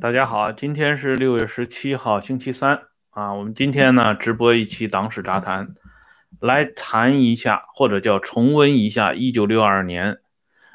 [0.00, 3.34] 大家好，今天是六月十七号，星期三啊。
[3.34, 5.68] 我们今天呢直播一期《党史杂谈》，
[6.40, 10.20] 来谈一下或者叫重温一下一九六二年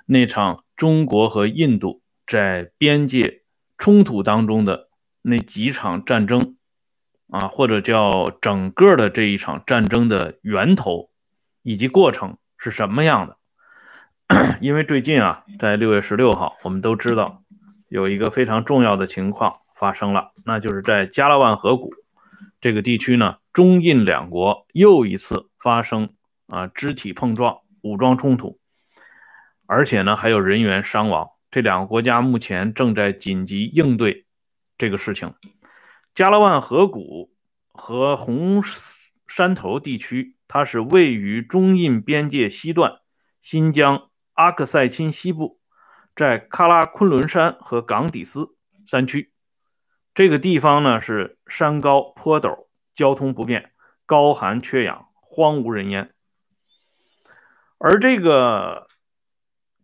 [0.05, 3.41] 那场中国和印度在边界
[3.79, 4.89] 冲突当中的
[5.23, 6.57] 那几场战争
[7.31, 11.09] 啊，或者叫整个的这一场战争的源头
[11.63, 13.37] 以及过程是什么样的。
[14.61, 17.41] 因为最近啊，在六月十六号，我们都知道。
[17.87, 21.93] 有一个非常重要的情况发生了，那就是在加勒万河谷
[22.59, 26.09] 这个地区呢，中印两国又一次发生
[26.47, 28.59] 啊肢体碰撞、武装冲突，
[29.65, 31.29] 而且呢还有人员伤亡。
[31.51, 34.25] 这两个国家目前正在紧急应对
[34.77, 35.33] 这个事情。
[36.13, 37.31] 加勒万河谷
[37.71, 38.61] 和红
[39.27, 42.99] 山头地区，它是位于中印边界西段，
[43.41, 45.59] 新疆阿克塞钦西部。
[46.15, 48.55] 在喀拉昆仑山和冈底斯
[48.87, 49.33] 山区，
[50.13, 53.73] 这个地方呢是山高坡陡，交通不便，
[54.05, 56.13] 高寒缺氧，荒无人烟。
[57.77, 58.87] 而这个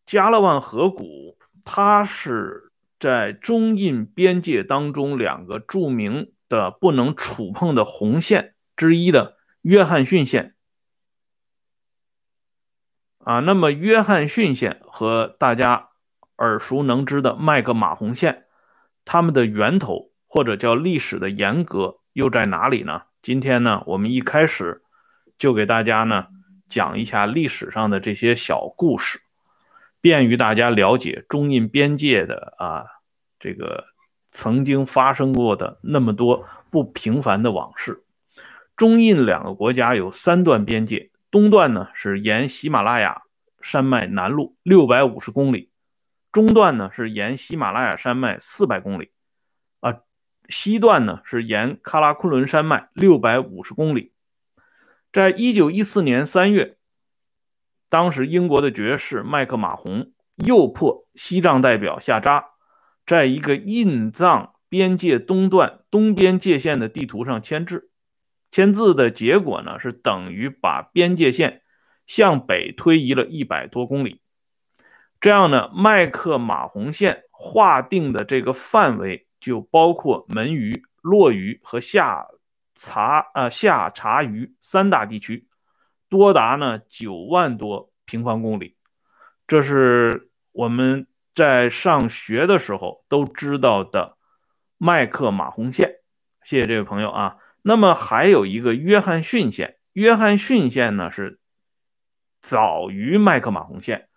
[0.05, 10.55] 加勒万河谷，它是在中印边界当中两个著名的不能触碰的红线之一的约翰逊线
[13.17, 13.41] 啊。
[13.41, 15.91] 那么，约翰逊线和大家。
[16.42, 18.46] 耳熟能知的麦克马洪线，
[19.06, 23.03] 它们的源头或者叫历史的沿革又在哪里呢？
[23.22, 24.81] 今天呢，我们一开始
[25.38, 26.25] 就给大家呢
[26.68, 29.19] 讲一下历史上的这些小故事，
[30.01, 32.85] 便于大家了解中印边界的啊
[33.40, 33.85] 这个
[34.31, 38.03] 曾经发生过的那么多不平凡的往事。
[38.75, 43.22] 中印两个国家有三段边界，东段呢是沿喜马拉雅
[43.62, 45.70] 山脉南路六百五十公里。
[46.31, 49.12] 中段呢是沿喜马拉雅山脉四百公里，
[49.81, 50.00] 啊，
[50.47, 54.14] 西段呢是沿喀拉昆仑山脉六百五十公里。
[55.12, 56.78] 在一九一四年三月，
[57.90, 62.52] 当时英国的爵士麦克马洪诱迫西藏代表下扎，
[63.06, 67.90] 在一个印藏边界东段东边界线的地图上签字。
[68.50, 71.62] 签字的结果呢是等于把边界线
[72.08, 74.22] 向北推移了一百多公里。
[75.21, 82.25] 这样呢，麦克马洪线划定的这个范围就包括门隅、洛隅和下
[82.73, 85.47] 察呃下察隅三大地区，
[86.09, 88.75] 多达呢九万多平方公里。
[89.45, 91.05] 这是我们
[91.35, 94.17] 在上学的时候都知道的
[94.79, 95.97] 麦克马洪线。
[96.43, 97.38] 谢谢这位朋友啊。
[97.61, 101.39] 那么还有一个约翰逊线，约翰逊线呢是
[102.41, 104.07] 早于麦克马洪线。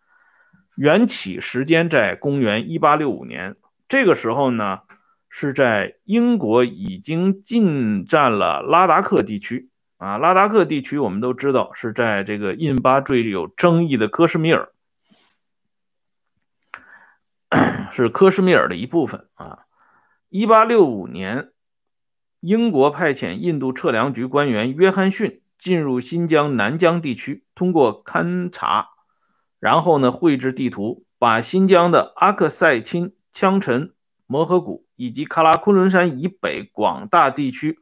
[0.76, 3.56] 缘起时间在公元一八六五年，
[3.88, 4.80] 这个时候呢，
[5.28, 10.18] 是在英国已经进占了拉达克地区啊。
[10.18, 14.70] 拉达克地区我们都知道是在这个印巴最有争议的科什米尔，
[17.92, 19.60] 是科什米尔的一部分啊。
[20.28, 21.52] 一八六五年，
[22.40, 28.93] 英国派遣印度测量局官员约翰逊进入新疆南疆地区，通过勘察。
[29.64, 33.94] 然后呢，绘制地图，把新疆的阿克塞钦、羌陈、
[34.26, 37.78] 摩诃谷以及喀拉昆仑山以北广大地区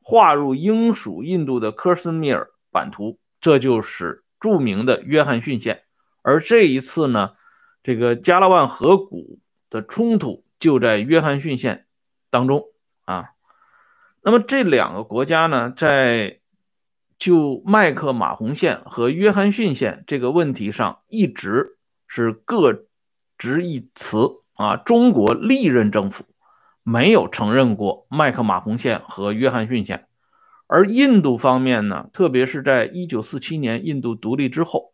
[0.00, 5.82] 划入英属印度的科什米尔版图，这就是著名的约翰逊线。
[6.22, 7.32] 而这一次呢，
[7.82, 9.40] 这个加勒万河谷
[9.70, 11.86] 的冲突就在约翰逊线
[12.30, 12.62] 当中
[13.06, 13.30] 啊。
[14.22, 16.38] 那么这两个国家呢，在
[17.18, 22.86] 就麦克马洪线和约翰逊线这个问题上，一直是各
[23.38, 24.76] 执一词啊。
[24.76, 26.24] 中国历任政府
[26.82, 30.06] 没有承认过麦克马洪线和约翰逊线，
[30.66, 34.92] 而印度方面呢，特别是在一九四七年印度独立之后，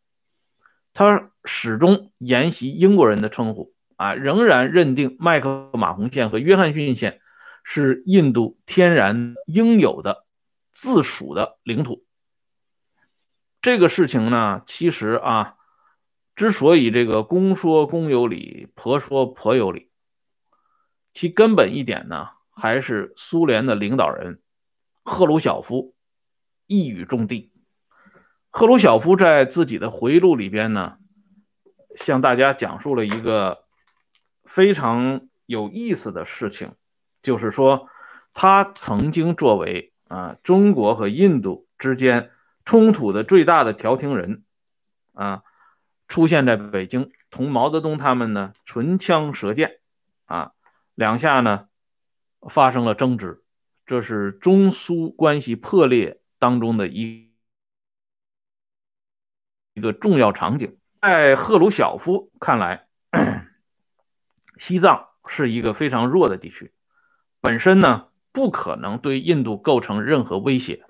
[0.92, 7.20] 他始终沿袭英国人的称呼啊，仍然认定麦克马洪线和约翰逊线
[7.64, 10.26] 是印度天然应有的
[10.72, 12.04] 自属的领土。
[13.62, 15.56] 这个事情呢，其实啊，
[16.34, 19.90] 之所以这个公说公有理，婆说婆有理，
[21.12, 24.40] 其根本一点呢，还是苏联的领导人
[25.02, 25.94] 赫鲁晓夫
[26.66, 27.52] 一语中的。
[28.48, 30.96] 赫鲁晓夫在自己的回忆录里边呢，
[31.96, 33.64] 向大家讲述了一个
[34.44, 36.72] 非常有意思的事情，
[37.20, 37.88] 就是说
[38.32, 42.30] 他曾经作为啊中国和印度之间。
[42.70, 44.44] 冲突的最大的调停人，
[45.12, 45.42] 啊，
[46.06, 49.80] 出现在北京，同毛泽东他们呢唇枪舌剑，
[50.26, 50.52] 啊，
[50.94, 51.66] 两下呢
[52.48, 53.42] 发生了争执，
[53.86, 57.32] 这是中苏关系破裂当中的一
[59.74, 60.78] 一个重要场景。
[61.00, 62.86] 在赫鲁晓夫看来，
[64.58, 66.72] 西藏是一个非常弱的地区，
[67.40, 70.84] 本身呢不可能对印度构成任何威胁，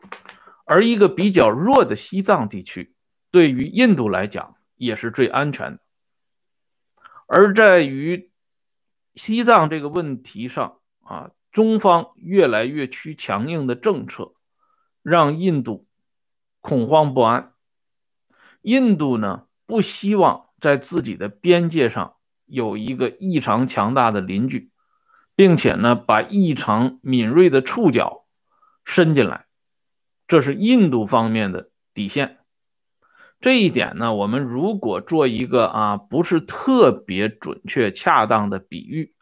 [0.71, 2.95] 而一个比较弱的西藏地区
[3.33, 5.81] 对于印度来讲也是最安全的。
[7.27, 8.31] 而在于
[9.17, 14.35] 西藏这个问题上啊，中方越来越趋强硬的政策，
[15.03, 15.89] 让印度
[16.61, 17.53] 恐慌不安。
[18.63, 19.47] 印度呢？
[19.67, 22.15] 不希望在自己的边界上
[22.47, 24.71] 有一个异常强大的邻居，
[25.35, 28.25] 并且呢，把异常敏锐的触角
[28.85, 29.47] 伸进来，
[30.31, 32.39] 这是印度方面的底线。
[33.41, 39.13] 这一点呢，我们如果做一个啊不是特别准确恰当的比喻，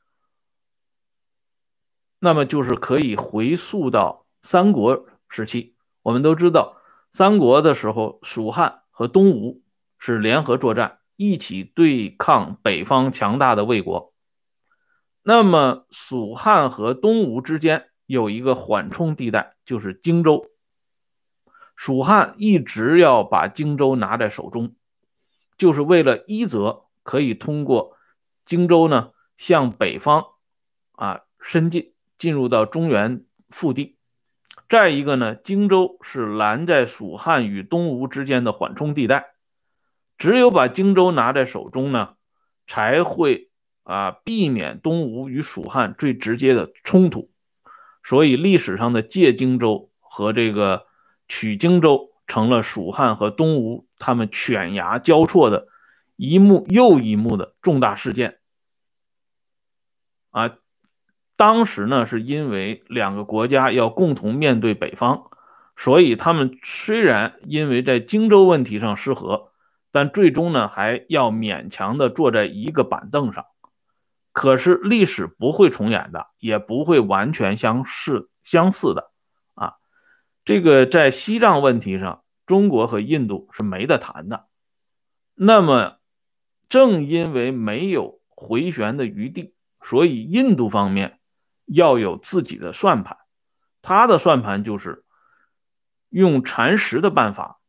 [2.19, 5.75] 那么就是可以回溯到三国时期。
[6.03, 6.77] 我们都知道，
[7.11, 9.63] 三国的时候，蜀汉和东吴。
[10.01, 14.13] 是联合作战，一起对抗北方强大的魏国。
[15.23, 20.47] 那么，蜀汉和东吴之间有一个缓冲地带，就是荆州。
[21.79, 24.75] 蜀汉一直要把荆州拿在手中，
[25.57, 27.97] 就是为了一则可以通过
[28.45, 30.25] 荆州呢向北方
[30.91, 33.95] 啊伸进，进入到中原腹地；
[34.69, 39.35] 再一个呢，荆州是拦在蜀汉与东吴之间的缓冲地带。
[40.19, 42.15] 只有把荆州拿在手中呢，
[42.67, 43.53] 才会
[43.85, 47.31] 啊避免东吴与蜀汉最直接的冲突。
[48.03, 50.88] 所以历史上的借荆州和这个
[51.29, 55.69] 取荆州，成了蜀汉和东吴他们犬牙交错的
[56.17, 58.39] 一幕又一幕的重大事件。
[60.31, 60.57] 啊，
[61.37, 65.31] 当时呢是因为两个国家要共同面对北方，
[65.77, 69.49] 所以他们虽然因为在荆州问题上失和。
[69.91, 73.47] 但最终呢，还要勉强的坐在一个板凳上。
[74.33, 79.08] 可是历史不会重演的，也不会完全相似相似的。
[80.49, 84.47] 这个在西藏问题上，中国和印度是没得谈的。
[85.35, 85.99] 那么，
[86.71, 89.53] 正因为没有回旋的余地，
[89.83, 91.21] 所以印度方面
[91.67, 93.19] 要有自己的算盘。
[93.83, 95.05] 他的算盘就是
[96.09, 97.61] 用蚕食的办法。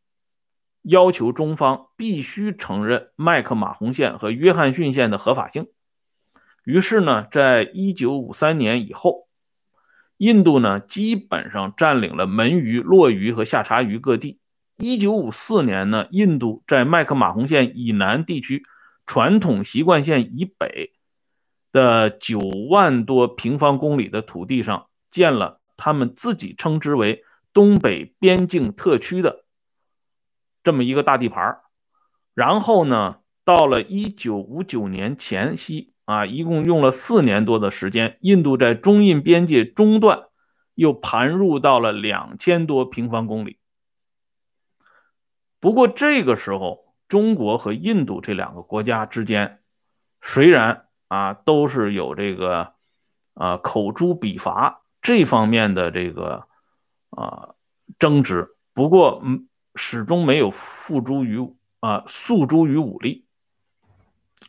[0.82, 5.68] 要求中方必须承认麦克马洪线和约翰逊线的合法性。
[6.64, 9.28] 于是呢，在一九五三年以后，
[10.20, 14.38] 印度呢基本上占领了门隅、洛隅和下察隅各地。
[14.78, 18.64] 一九五四年呢，印度在麦克马洪线以南地区
[19.06, 20.92] 传统习惯线以北
[21.72, 27.24] 的九万多平方公里的土地上建了他们自己称之为
[27.54, 29.46] 东北边境特区的。
[30.64, 31.60] 这么一个大地盘
[32.34, 40.24] 然后呢，到了一九五九年前夕啊，一共用了四年多的时间，印度在中印边界中段
[40.74, 43.60] 又盘入到了两千多平方公里。
[45.60, 49.60] 不过这个时候，中国和印度这两个国家之间
[50.20, 52.74] 虽然啊都是有这个
[53.36, 56.48] 啊口诛笔伐这方面的这个
[57.12, 57.50] 啊
[58.00, 59.46] 争执，不过嗯。
[59.76, 61.38] 始终没有付诸于
[61.80, 63.28] 啊诉诸于武力，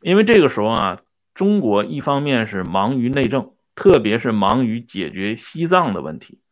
[0.00, 1.02] 因为这个时候啊，
[1.40, 6.42] 中国一方面是忙于内政，特别是忙于解决西藏的问题，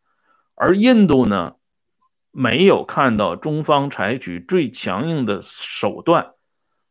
[0.55, 1.57] 而印度呢，
[2.31, 6.31] 没有看到中方采取最强硬的手段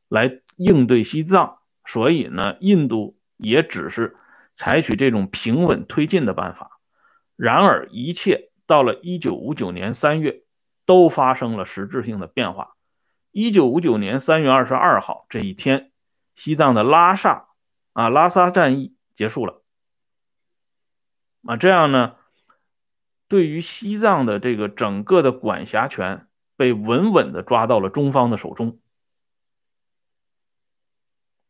[0.09, 4.17] 来应对西藏，所以呢，印度也只是
[4.55, 6.79] 采取这种平稳推进的办法。
[7.35, 10.45] 然而，一切到了一九五九年三月。
[10.87, 12.71] 都发生了实质性的变化。
[13.31, 15.91] 一九五九年三月二十二号这一天，
[16.35, 17.48] 西藏的拉萨
[17.93, 19.63] 啊拉萨战役结束了。
[21.45, 22.17] 啊，这样呢，
[23.29, 28.81] 对于西藏的这个整个的管辖权被稳稳的抓到了中方的手中。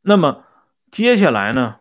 [0.01, 0.45] 那么
[0.91, 1.81] 接下来呢，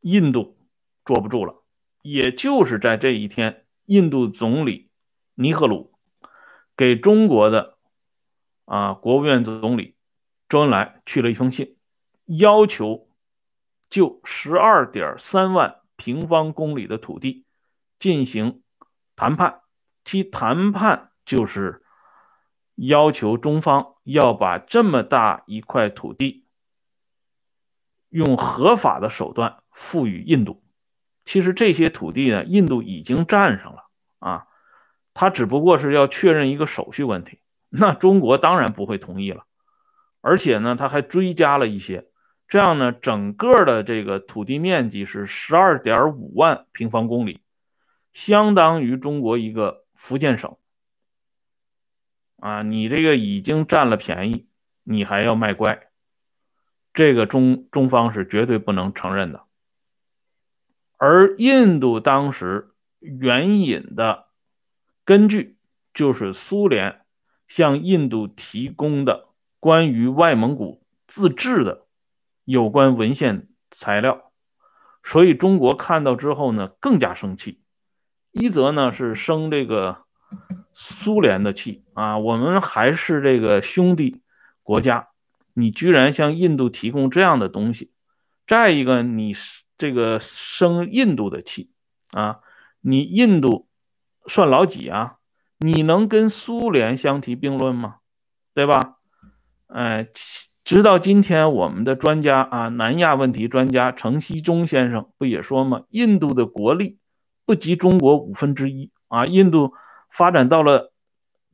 [0.00, 0.58] 印度
[1.04, 1.62] 坐不住了。
[2.02, 4.90] 也就是在这一天，印度总理
[5.34, 5.92] 尼赫鲁。
[6.76, 7.78] 给中国的
[8.66, 9.96] 啊国务院总理
[10.48, 11.78] 周恩来去了一封信，
[12.26, 13.05] 要求
[13.96, 17.46] 就十二点三万平方公里的土地
[17.98, 18.60] 进行
[19.14, 19.62] 谈判。
[20.04, 21.82] 其谈判就是
[22.74, 26.44] 要求中方要把这么大一块土地
[28.10, 30.62] 用合法的手段赋予印度，
[31.24, 33.88] 其实这些土地呢，印度已经占上了
[34.18, 34.46] 啊，
[35.14, 37.40] 他只不过是要确认一个手续问题。
[37.70, 39.46] 那中国当然不会同意了，
[40.20, 42.10] 而且呢，他还追加了一些，
[42.48, 47.40] 这样呢，整个的这个土地面积是十二点五万平方公里，
[48.12, 50.56] 相当于中国一个福建省。
[52.38, 54.46] 啊，你这个已经占了便宜，
[54.84, 55.88] 你还要卖乖，
[56.92, 59.44] 这个中中方是绝对不能承认的。
[60.98, 64.26] 而印度当时援引的
[65.04, 65.58] 根据
[65.92, 67.00] 就是苏联
[67.48, 69.28] 向印度提供的
[69.60, 71.85] 关于外蒙古自治的
[72.46, 74.32] 有关文献材料，
[75.02, 77.60] 所以中国看到之后呢，更加生气。
[78.32, 80.06] 一则呢是生这个。
[80.78, 84.20] 苏联的气啊，我们还是这个兄弟
[84.62, 85.08] 国家，
[85.54, 87.92] 你居然向印度提供这样的东西。
[88.46, 89.32] 再一个，你
[89.78, 91.70] 这个生印度的气
[92.10, 92.40] 啊，
[92.82, 93.68] 你印度
[94.26, 95.16] 算老几啊？
[95.58, 98.00] 你能跟苏联相提并论吗？
[98.52, 98.96] 对吧？
[99.68, 100.08] 哎，
[100.66, 105.82] 直到今天，我们的专家啊，南亚问题专家程希忠先生不也说吗？
[105.90, 106.98] 印度的国力
[107.44, 109.72] 不及中国五分之一啊，印度。
[110.10, 110.92] 发展到了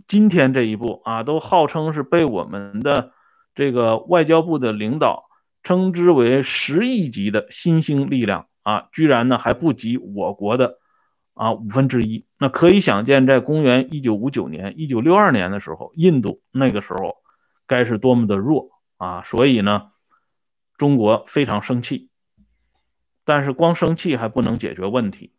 [0.09, 3.13] 今天这一步啊，都号称是被我们的
[3.55, 5.25] 这个外交部的领导
[5.63, 10.79] 称之为十亿级的新兴力量啊，居然呢还不及我国的
[11.35, 12.25] 啊五分之一。
[12.39, 17.17] 那可以想见，在公元一九五九年、一九六二年的时候，印度那个时候
[17.67, 18.71] 该是多么的弱
[19.03, 19.23] 啊！
[19.25, 19.91] 所以呢，
[20.77, 22.09] 中国非常生气，
[23.25, 25.33] 但是光生气还不能解决问题。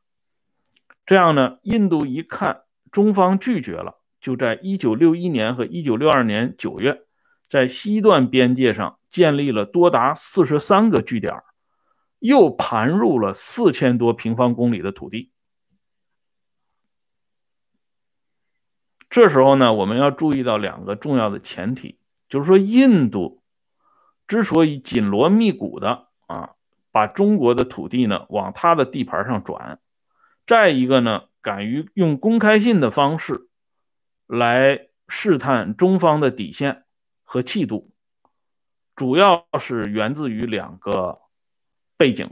[1.05, 2.63] 这样呢，印度一看。
[2.91, 7.03] 中方拒绝了，就在一九六一年和一九六二年九月，
[7.47, 11.41] 在西段边界上建立了多达四十三个据点，
[12.19, 15.31] 又盘入了四千多平方公里的土地。
[19.09, 23.42] 这时候呢，我们要注意到两个重要的前提，就是说，印度
[24.27, 26.51] 之所以紧锣密鼓的啊，
[26.91, 29.79] 把中国的土地呢往他的地盘上转，
[30.45, 31.23] 再一个呢。
[31.43, 33.49] 敢于用公开信的方式
[34.25, 36.85] 来试探中方的底线
[37.21, 37.91] 和气度，
[38.95, 41.19] 主要是源自于两个
[41.97, 42.31] 背景。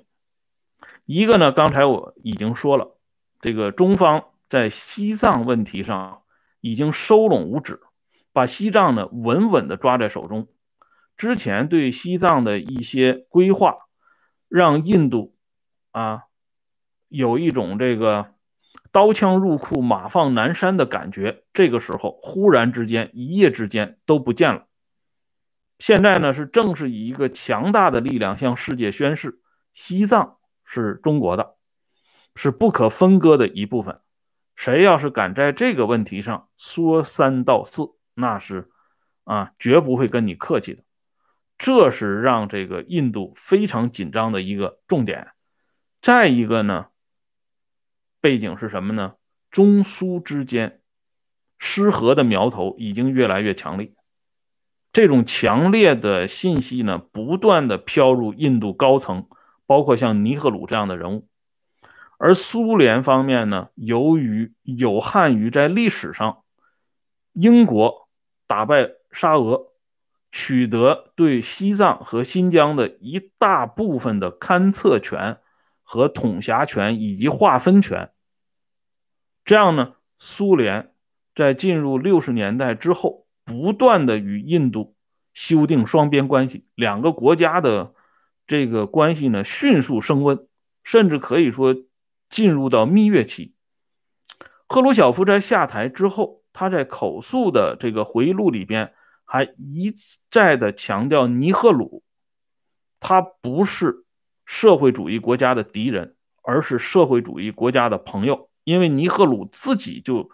[1.03, 2.97] 一个呢，刚才我已经说了，
[3.41, 6.21] 这个中方在西藏问题上
[6.61, 7.81] 已经收拢五指，
[8.31, 10.47] 把西藏呢稳稳的抓在手中。
[11.21, 13.77] 之前对西藏的一些规划，
[14.47, 15.35] 让印度
[15.91, 16.23] 啊
[17.09, 18.33] 有一种这个。
[18.91, 24.65] 刀枪入库，马放南山的感觉，这个时候忽然之间，一夜之间都不见了。
[25.77, 29.39] 现在呢，是正是以一个强大的力量向世界宣示，
[29.71, 31.55] 西藏是中国的，
[32.35, 34.01] 是不可分割的一部分。
[34.55, 38.71] 谁要是敢在这个问题上说三道四，那是
[39.23, 40.83] 啊，绝不会跟你客气的。
[41.63, 45.27] 这是让这个印度非常紧张的一个重点。
[46.01, 46.87] 再一个呢？
[48.19, 49.13] 背景是什么呢？
[49.51, 50.81] 中苏之间
[51.59, 53.93] 失和的苗头已经越来越强烈，
[54.91, 59.27] 这种强烈的信息呢，不断的飘入印度高层，
[59.67, 61.27] 包括像尼赫鲁这样的人物。
[62.17, 66.43] 而苏联方面呢，由于有汉于在历史上
[67.33, 68.09] 英国
[68.47, 69.70] 打败沙俄，
[70.31, 75.39] 取得对西藏和新疆的一大部分的勘测权。
[75.83, 78.11] 和统辖权以及划分权，
[79.43, 80.93] 这样呢，苏联
[81.35, 84.95] 在进入六十年代之后，不断的与印度
[85.33, 87.93] 修订双边关系，两个国家的
[88.47, 90.47] 这个关系呢迅速升温，
[90.81, 91.75] 甚至可以说
[92.29, 93.53] 进入到蜜月期。
[94.69, 98.93] 赫鲁晓夫在下台之后，他在口述的这个回忆录里边
[99.31, 99.93] 还一
[100.29, 102.03] 再的强调，尼赫鲁
[102.99, 104.03] 他不是。
[104.43, 108.49] 社会主义国家的敌人，而是社会主义国家的朋友。
[108.65, 110.29] 因为尼赫鲁自己就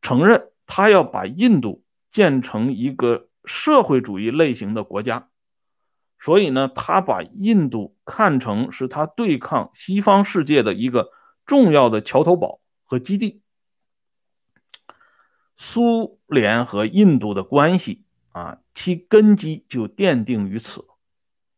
[0.00, 5.28] 承认，他要把印度建成一个社会主义类型的国家，
[6.18, 11.10] 所以呢，他把印度看成是他对抗西方世界的一个
[11.44, 13.42] 重要的桥头堡和基地。
[15.60, 20.86] 苏联和印度的关系啊，其根基就奠定于此。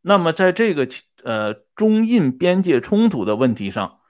[0.00, 0.88] 那么，在这个
[1.22, 4.00] 呃中印边界冲突的问题上，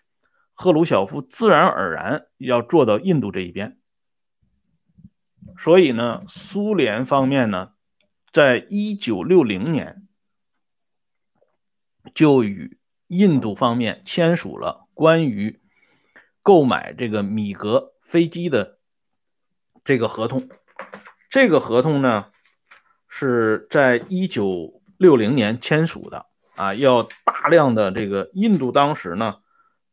[0.54, 3.78] 赫鲁晓夫自然而然要坐到印度这一边。
[5.59, 7.73] 所以呢，苏联方面呢，
[8.32, 10.06] 在一九六零年
[12.14, 12.78] 就与
[13.09, 15.61] 印度方面签署了关于
[16.42, 18.78] 购买这个米格飞机的
[19.84, 20.49] 这个合同。
[21.28, 22.26] 这个合同呢
[23.08, 29.38] 是在一九六零年签署的啊，要大量的这个印度当时呢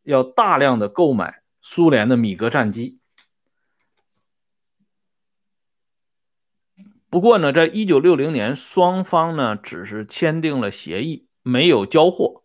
[0.03, 3.00] 要大量的购买苏联的米格战机。
[7.10, 12.44] 不过呢，在一九六零年，双方呢只是签订了协议，没有交货。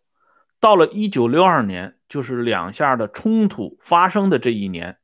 [0.60, 4.98] 到了一九六二年，就是两下的冲突发生的这一年，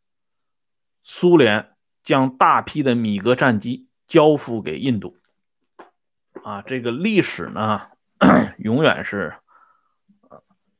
[1.02, 1.72] 苏联
[2.08, 5.18] 将大批的米格战机交付给印度。
[6.42, 7.82] 啊，这个历史呢，
[8.56, 9.34] 永远是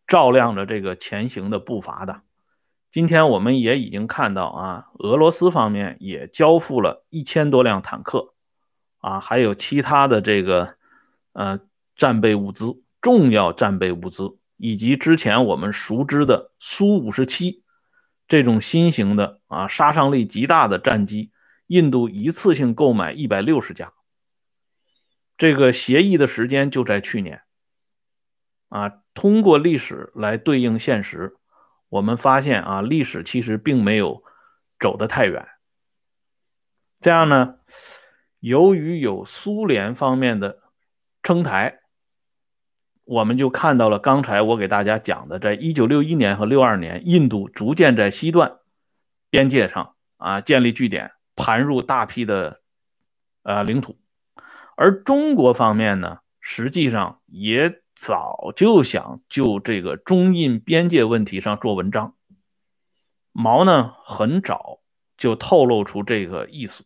[0.06, 2.22] 照亮着这个前行的步伐的。
[2.90, 8.32] 今天我们也已经看到啊，俄罗斯方面也交付了一千多辆坦克。
[9.00, 10.76] 啊，还有其他的这个，
[11.34, 11.60] 呃，
[11.94, 17.62] 战备物资、重要战备物资，以及之前我们熟知的苏五十七
[18.28, 21.32] 这种新型的啊杀伤力极大的战机，
[21.66, 23.94] 印度一次性购买一百六十架。
[25.36, 27.42] 这个协议的时间就在去年。
[28.68, 31.36] 啊，通过历史来对应现实，
[31.88, 34.22] 我们发现啊，历史其实并没有
[34.78, 35.48] 走得太远。
[37.00, 37.54] 这样呢？
[38.40, 40.60] 由于有苏联方面的
[41.22, 41.80] 撑台，
[43.08, 48.58] 我们就看到了刚才我给大家讲的，在一九六一年和六二年，印度逐渐在西段
[49.30, 52.60] 边界上啊建立据点，盘入大批的
[53.44, 53.98] 呃领土。
[54.76, 62.14] 而中国方面呢，实际上也早就想就这个中印边界问题上做文章。
[63.32, 64.80] 毛呢，很早
[65.16, 66.84] 就透露出这个意思。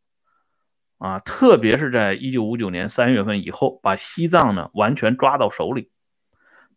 [0.99, 5.91] 啊，特别是在一九五九年三月份以后，把西藏呢完全抓到手里。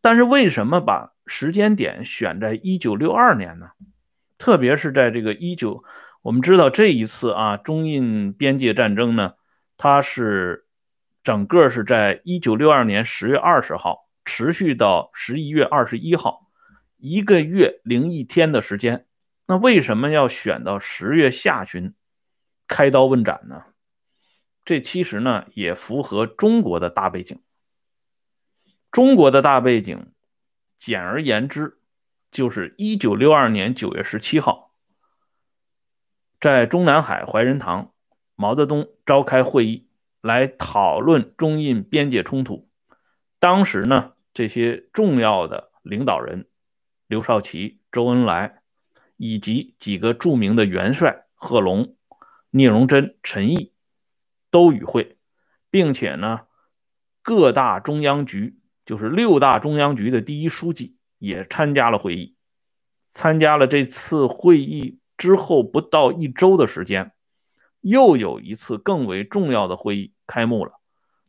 [0.06, 3.72] 但是为什么把时间点选在一九六二年呢？
[4.38, 5.84] 特别是在这个一九，
[6.22, 9.34] 我们知道这一次啊，中印边界战争呢，
[9.78, 10.68] 它是
[11.24, 16.52] 整个是在一九六二年十月二十号持续到十一月二十一号，
[16.98, 19.08] 一个月零一天的时间。
[19.48, 21.96] 那为什么要选到十月下旬
[22.68, 23.63] 开刀问斩呢？
[24.63, 27.41] 这其实呢也符合中国的大背景。
[28.96, 30.14] 中国的大背景，
[30.80, 31.80] 简而言之，
[32.32, 34.72] 就是一九六二年九月十七号，
[36.40, 37.92] 在中南海怀仁堂，
[38.38, 39.90] 毛泽东召开会议
[40.22, 42.70] 来讨论中印边界冲突。
[43.38, 46.48] 当时呢，这些重要的领导人，
[47.08, 48.62] 刘少奇、周恩来，
[49.18, 51.98] 以及几个著名的元帅贺龙、
[52.50, 53.74] 聂荣臻、陈毅。
[54.50, 55.18] 都与会，
[55.70, 56.48] 并且呢，
[57.22, 62.36] 各大中央局，就是六大中央局的第一书记也参加了会议。
[63.08, 67.13] 参加了这次会议之后不到一周的时间，
[67.82, 70.74] 又有一次更为重要的会议开幕了，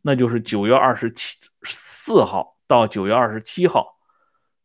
[0.01, 3.97] 那就是九月二十七四号到九月二十七号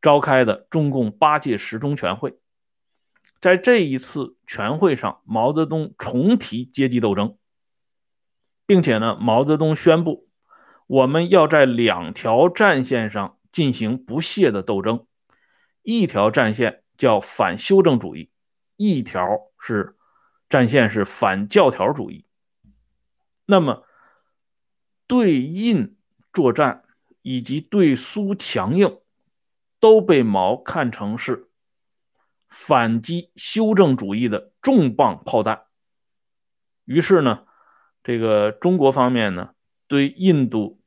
[0.00, 2.38] 召开的中共八届十中全会。
[3.40, 7.36] 在这一次全会上，毛泽东重提阶级斗争。
[8.64, 10.28] 并且呢，毛泽东宣布，
[10.86, 15.06] 我们要在两条战线上进行不懈的斗争，
[15.82, 18.30] 一条战线叫反修正主义，
[18.76, 19.26] 一条
[19.58, 19.96] 是
[20.48, 22.26] 战线是反教条主义。
[23.46, 23.84] 那么，
[25.06, 25.96] 对印
[26.32, 26.84] 作战
[27.22, 28.98] 以及对苏强硬，
[29.80, 31.48] 都被毛看成是
[32.48, 35.62] 反击修正主义的重磅炮弹。
[36.84, 37.46] 于是呢。
[38.04, 39.54] 这个中国方面呢，
[39.92, 40.80] 对印度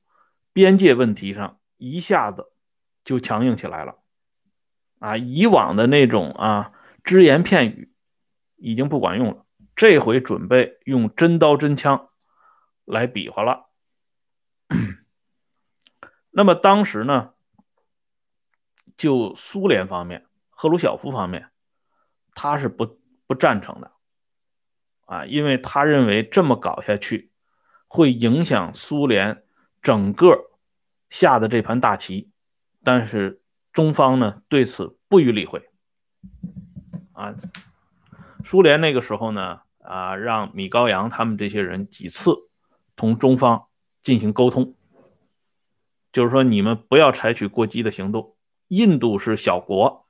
[0.51, 2.51] 边界问题上一下子
[3.03, 3.99] 就强硬起来了，
[4.97, 6.71] 啊，以往的那种啊
[7.03, 7.93] 只言片语
[8.55, 12.09] 已经不管用了，这回准备用真刀真枪
[12.83, 13.69] 来比划了。
[16.31, 17.33] 那么当时呢，
[18.97, 21.51] 就苏联方面，赫鲁晓夫方面，
[22.33, 23.91] 他是不不赞成的。
[25.05, 27.31] 啊，因为他认为这么搞下去，
[27.87, 29.43] 会影响苏联
[29.81, 30.51] 整个
[31.09, 32.29] 下的这盘大棋，
[32.83, 35.69] 但是中方呢对此不予理会。
[37.13, 37.33] 啊，
[38.43, 42.35] 苏联那个时候呢，啊，让米高扬他们这些人几次
[42.95, 43.67] 同中方
[44.01, 44.75] 进行沟通，
[46.11, 48.35] 就是说你们不要采取过激的行动。
[48.67, 50.07] 印度是小国，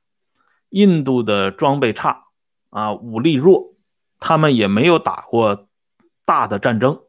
[0.70, 2.28] 印度的装备差，
[2.70, 3.74] 啊，武力弱。
[4.18, 5.68] 他们也没有打过
[6.24, 7.04] 大的战争，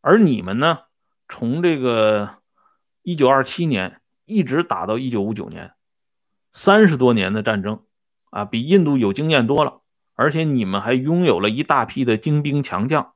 [0.00, 0.80] 而你们呢？
[1.28, 2.38] 从这个
[3.02, 5.74] 一九二七年一直打到一九五九年，
[6.52, 7.84] 三十多年的战争
[8.30, 9.82] 啊，比印度有经验多了，
[10.14, 13.12] 而且你们还拥有了一大批的精兵强将。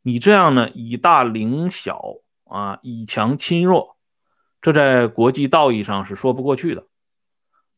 [0.00, 2.00] 你这样呢，以大凌小
[2.44, 3.98] 啊，以强侵弱，
[4.62, 6.86] 这在国际道义上是说不过去的。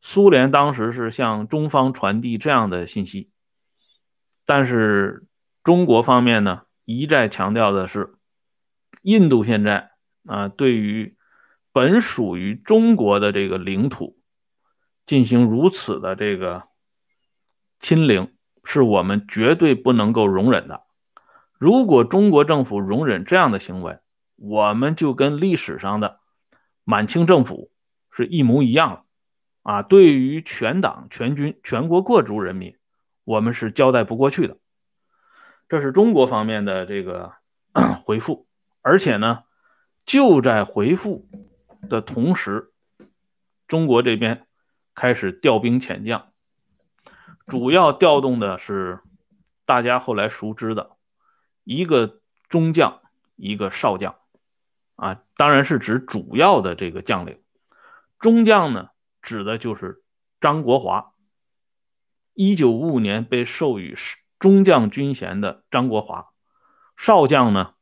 [0.01, 3.31] 苏联当时是向中方传递这样的信息，
[4.47, 5.27] 但是
[5.65, 8.15] 中国方面呢，一再强调的是，
[9.03, 9.91] 印度现在
[10.27, 11.17] 啊，对于
[11.73, 14.19] 本属于中国的这个领土
[15.07, 16.65] 进行如此的这个
[17.79, 20.85] 侵凌，是我们绝对不能够容忍的。
[21.59, 23.99] 如果中国政府容忍这样的行为，
[24.37, 26.21] 我们就跟历史上的
[26.85, 27.71] 满清政府
[28.11, 29.05] 是一模一样了。
[29.63, 32.77] 啊，对于全党全军全国各族人民，
[33.25, 34.57] 我们是交代不过去的。
[35.69, 37.35] 这是中国方面的这个
[38.05, 38.48] 回复，
[38.89, 39.45] 而且呢，
[40.07, 41.29] 就在回复
[41.91, 42.73] 的同时，
[43.67, 44.47] 中国这边
[44.95, 46.33] 开始调兵遣将，
[47.47, 49.01] 主要调动的是
[49.67, 50.97] 大家后来熟知的
[51.65, 53.03] 一个中将，
[53.37, 54.17] 一个少将，
[54.97, 57.43] 啊，当然是指主要的这个将领，
[58.19, 58.89] 中将呢。
[59.21, 60.03] 指的就是
[60.41, 61.13] 张国华，
[62.33, 63.95] 一九五五年被授予
[64.39, 66.29] 中将军衔的张国华，
[66.97, 67.75] 少将呢，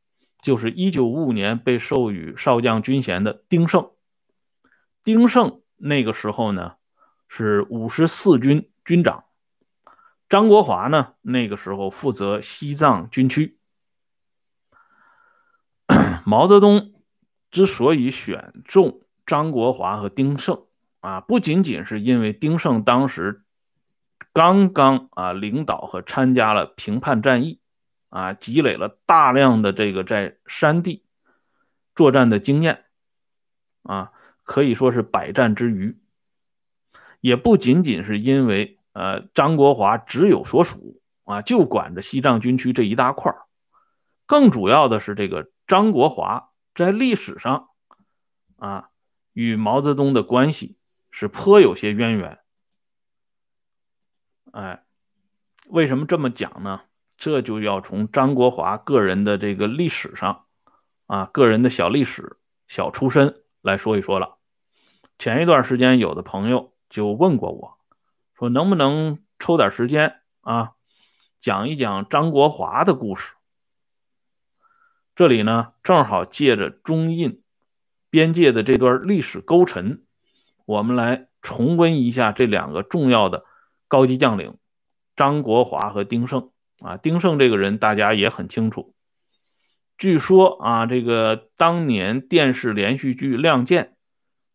[0.47, 3.91] 就是一九五五年被授予少将军衔的丁盛。
[5.03, 6.77] 丁盛那个时候呢
[7.27, 9.25] 是五十四军军长，
[10.29, 13.59] 张国华呢那个时候负责西藏军区。
[16.25, 16.95] 毛泽东
[17.51, 20.63] 之所以选中张国华和丁盛。
[21.01, 23.43] 啊，不仅仅是因为丁盛当时
[24.33, 27.59] 刚刚啊领导和参加了平叛战役，
[28.09, 31.05] 啊积累了大量的这个在山地
[31.95, 32.85] 作战的经验，
[33.83, 35.99] 啊可以说是百战之余，
[37.21, 43.35] 也不仅仅是因为呃张国华只有所属啊就管着西藏军区这一大块
[44.27, 47.69] 更主要的是这个张国华在历史上
[48.57, 48.91] 啊
[49.33, 50.77] 与毛泽东的关系。
[51.09, 52.41] 是颇有些渊源，
[54.53, 54.85] 哎，
[55.69, 56.83] 为什么这么讲呢？
[57.17, 60.45] 这就要从张国华个人的这个历史上，
[61.07, 64.37] 啊，个人的小历史、小出身来说一说了。
[65.19, 67.79] 前一段时间，有的朋友就问过我，
[68.39, 70.73] 说能不能抽点时间啊，
[71.41, 73.33] 讲一讲张国华的故事。
[75.15, 77.43] 这里呢，正好借着中印
[78.11, 80.05] 边界的这段历史沟沉。
[80.67, 83.47] 我们来重温一下这两个重要的
[83.89, 84.59] 高级将领
[85.15, 86.51] 张国华和丁盛
[86.81, 86.97] 啊。
[86.97, 88.95] 丁盛这个人大家也很清楚，
[89.97, 93.85] 据说啊，这个当年电视连续剧《亮剑》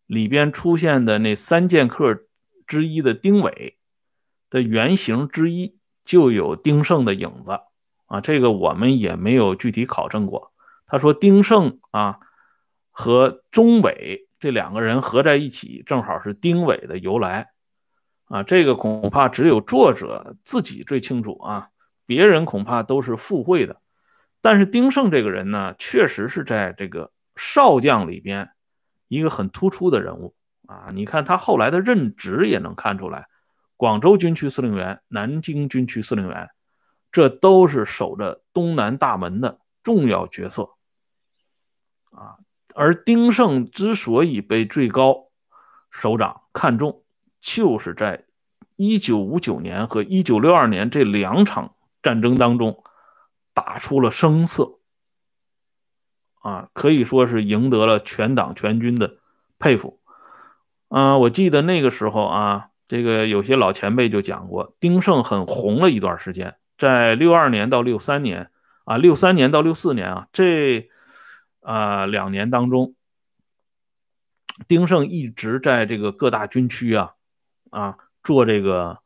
[0.05, 2.23] 里边出现的那三剑客
[2.65, 3.77] 之一的丁伟
[4.49, 7.59] 的原型之一就有丁盛的影子
[8.05, 8.21] 啊。
[8.21, 10.51] 这个我们也没有具体考证过。
[10.85, 12.19] 他说丁盛啊
[12.89, 14.27] 和钟伟。
[14.41, 17.51] 这两个人合在一起，正好是丁伟的由来
[18.25, 18.41] 啊！
[18.41, 21.69] 这个恐怕只有作者自己最清楚啊，
[22.11, 23.79] 别人恐怕都是附会的。
[24.41, 28.49] 但是丁盛这个人呢，确实是在这个少将里边
[29.07, 30.35] 一个很突出的人物
[30.67, 30.89] 啊！
[30.93, 33.29] 你看他后来的任职也能看出来，
[33.77, 36.49] 广州军区司令员、南京军区司令员，
[37.13, 40.71] 这都是守着东南大门的重要角色
[42.11, 42.35] 啊！
[42.75, 45.29] 而丁盛之所以被最高
[45.89, 47.05] 首长看中，
[47.39, 48.25] 就是在
[48.75, 52.83] 1959年和1962年这两场战争当中
[53.53, 54.79] 打出了声色，
[56.39, 59.17] 啊，可以说是赢得了全党全军的
[59.59, 59.99] 佩服。
[60.89, 68.51] 啊，我记得那个时候啊，这个有些老前辈就讲过，丁盛很红了一段时间，在62年到63年
[68.85, 70.89] 啊，63年到64年啊，这。
[71.63, 72.95] 啊，两年当中，
[74.67, 77.13] 丁盛一直在这个各大军区啊
[77.69, 78.97] 啊做这个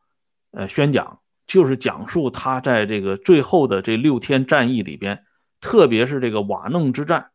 [0.51, 5.25] 呃宣讲，就是讲述他在这个最后的这六天战役里边，
[5.61, 7.31] 特别是这个瓦弄之战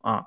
[0.00, 0.26] 啊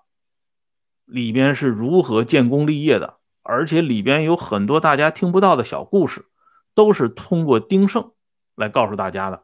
[1.06, 6.26] 里边是如何建功立业的，而且里边有很多大家听不到的小故事，
[6.74, 8.12] 都是通过丁盛
[8.56, 9.44] 来告诉大家的。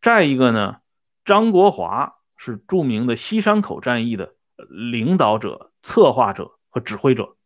[0.00, 0.76] 再一个呢，
[1.24, 2.16] 张国华。
[2.42, 7.36] 是著名的西山口战役的领导者、策划者和指挥者，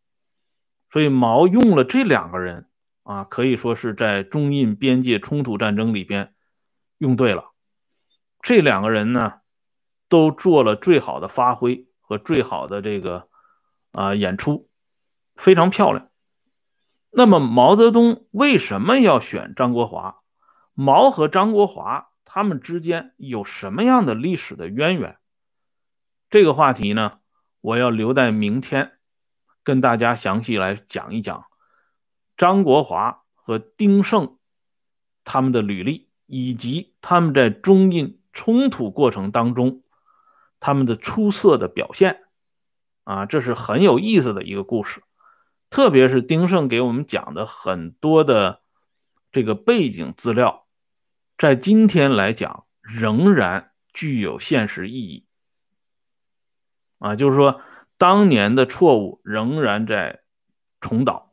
[0.89, 2.69] 所以毛用了这两个人
[3.05, 6.33] 啊，可以说是在中印边界冲突战争里边
[6.97, 7.51] 用对了。
[8.41, 9.41] 这两个人呢，
[10.09, 13.29] 都做了最好的发挥和最好的这个
[13.91, 14.69] 啊演出，
[15.35, 16.09] 非常漂亮。
[17.11, 20.17] 那么毛泽东为什么要选张国华？
[20.73, 25.17] 毛和张国华他们之间有什么样的历史的渊源？
[26.29, 27.19] 这个话题呢，
[27.61, 28.93] 我要留在明天
[29.63, 31.45] 跟大家详细来讲一讲
[32.37, 34.37] 张国华和丁晟
[35.23, 39.83] 他们的履历，以及他们在中印冲突过程当中
[40.59, 42.23] 他们的出色的表现。
[43.03, 45.03] 啊，这是很有意思的一个故事，
[45.69, 48.61] 特别是丁晟给我们讲的很多的
[49.31, 50.65] 这个背景资料，
[51.37, 55.27] 在今天来讲仍然具有现实意义。
[56.97, 57.61] 啊，就是说
[57.97, 60.23] 当年的错误仍然在
[60.81, 61.24] 重蹈，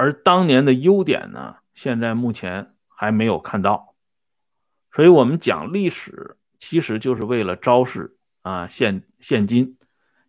[0.00, 3.94] 而当年的优点呢，现在目前还没有看到。
[4.90, 9.76] 所以，我们讲历史，其实就是为了昭示啊现现今。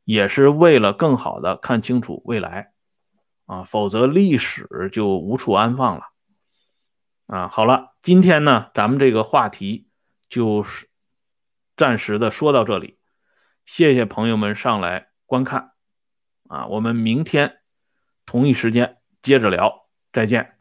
[0.03, 2.73] 也是为了更好的看清楚未来，
[3.45, 6.03] 啊，否则历史就无处安放了，
[7.27, 9.87] 啊，好了，今天呢，咱们这个话题
[10.27, 10.89] 就是
[11.77, 12.97] 暂时的说到这里，
[13.63, 15.71] 谢谢朋友们上来观看，
[16.49, 17.59] 啊，我们明天
[18.25, 20.60] 同一时间接着聊，再见。